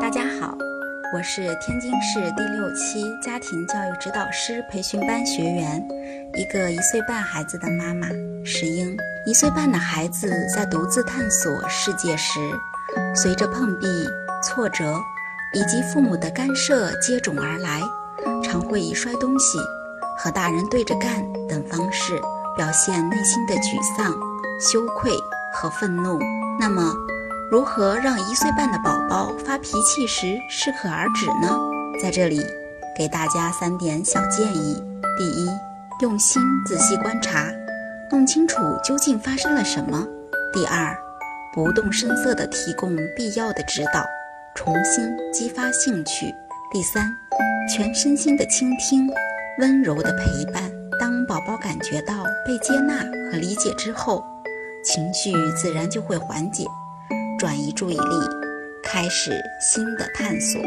[0.00, 0.56] 大家好，
[1.14, 5.86] 我是天津市第六期家庭教育指导师培训班学员，
[6.34, 8.08] 一个一岁半孩子的妈妈
[8.44, 8.96] 石英。
[9.26, 12.40] 一岁半的孩子在独自探索世界时，
[13.14, 13.86] 随着碰壁、
[14.42, 14.98] 挫折
[15.52, 17.80] 以及父母的干涉接踵而来，
[18.42, 19.58] 常会以摔东西、
[20.18, 22.20] 和大人对着干等方式
[22.56, 24.12] 表现内心的沮丧、
[24.60, 25.12] 羞愧
[25.54, 26.18] 和愤怒。
[26.58, 26.92] 那么，
[27.50, 28.98] 如何让一岁半的宝
[29.50, 31.58] 发脾气时适可而止呢？
[32.00, 32.40] 在这里，
[32.96, 34.80] 给大家三点小建议：
[35.18, 35.48] 第一，
[36.02, 37.50] 用心仔细观察，
[38.12, 40.06] 弄清楚究竟发生了什么；
[40.52, 40.96] 第二，
[41.52, 44.04] 不动声色地提供必要的指导，
[44.54, 46.26] 重新激发兴趣；
[46.72, 47.12] 第三，
[47.74, 49.10] 全身心的倾听，
[49.58, 50.70] 温柔的陪伴。
[51.00, 52.98] 当宝宝感觉到被接纳
[53.32, 54.24] 和理解之后，
[54.84, 56.64] 情绪自然就会缓解。
[57.36, 58.16] 转移注意力，
[58.92, 60.60] 开始新的探索。